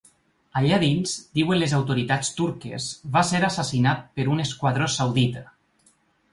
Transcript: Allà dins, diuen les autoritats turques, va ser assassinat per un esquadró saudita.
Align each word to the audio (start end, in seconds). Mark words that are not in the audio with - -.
Allà 0.61 0.79
dins, 0.83 1.11
diuen 1.39 1.59
les 1.63 1.75
autoritats 1.81 2.33
turques, 2.39 2.89
va 3.19 3.25
ser 3.35 3.45
assassinat 3.53 4.03
per 4.19 4.29
un 4.37 4.45
esquadró 4.49 4.93
saudita. 4.99 5.49